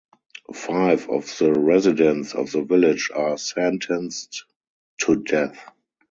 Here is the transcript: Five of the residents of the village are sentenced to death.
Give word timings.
Five 0.55 1.07
of 1.11 1.25
the 1.37 1.53
residents 1.53 2.33
of 2.33 2.51
the 2.51 2.63
village 2.63 3.11
are 3.13 3.37
sentenced 3.37 4.45
to 5.01 5.17
death. 5.17 5.61